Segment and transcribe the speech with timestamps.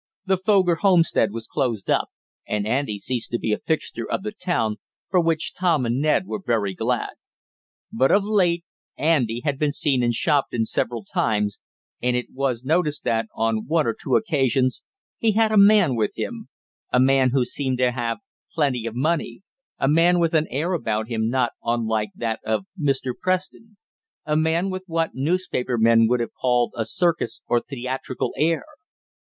[0.25, 2.09] The Foger homestead was closed up,
[2.47, 4.77] and Andy ceased to be a fixture of the town,
[5.11, 7.11] for which Tom and Ned were very glad.
[7.93, 8.65] But of late
[8.97, 11.59] Andy had been seen in Shopton several times,
[12.01, 14.83] and it was noticed that, on one or two occasions,
[15.19, 16.49] he had a man with him
[16.91, 18.17] a man who seemed to have
[18.51, 19.43] plenty of money
[19.77, 23.13] a man with an air about him not unlike that of Mr.
[23.15, 23.77] Preston.
[24.25, 28.65] A man with what newspaper men would have called a circus or theatrical "air."